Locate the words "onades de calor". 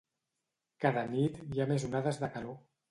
1.93-2.63